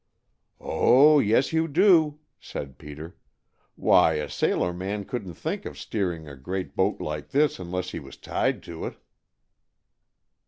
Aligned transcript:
"Oh, 0.59 1.19
yes, 1.19 1.53
you 1.53 1.67
do!" 1.67 2.17
said 2.39 2.79
Peter. 2.79 3.17
"Why, 3.75 4.13
a 4.13 4.27
sailor 4.29 4.73
man 4.73 5.05
couldn't 5.05 5.35
think 5.35 5.63
of 5.63 5.77
steering 5.77 6.27
a 6.27 6.35
great 6.35 6.75
boat 6.75 6.99
like 6.99 7.29
this 7.29 7.59
unless 7.59 7.91
he 7.91 7.99
was 7.99 8.17
tied 8.17 8.63
to 8.63 8.85
it." 8.87 8.95